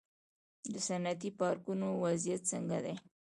[0.71, 2.95] د صنعتي پارکونو وضعیت څنګه دی؟